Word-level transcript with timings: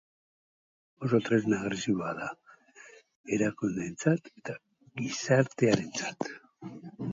Oso 1.07 1.19
tresna 1.27 1.59
agresiboa 1.65 2.13
da 2.21 2.29
erakundeentzat 3.37 4.33
eta 4.41 4.59
gizartearentzat. 5.05 6.31